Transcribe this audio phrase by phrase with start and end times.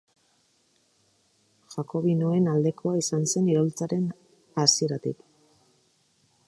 [1.73, 4.09] Jakobinoen aldekoa izan zen iraultzaren
[4.63, 5.23] hasieratik.